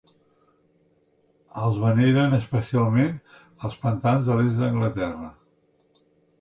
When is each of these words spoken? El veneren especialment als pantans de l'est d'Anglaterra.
El 1.65 1.77
veneren 1.83 2.33
especialment 2.39 3.13
als 3.69 3.79
pantans 3.87 4.29
de 4.33 4.41
l'est 4.41 4.61
d'Anglaterra. 4.65 5.33